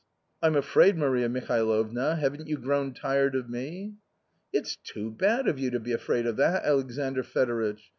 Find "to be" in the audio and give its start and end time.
5.69-5.91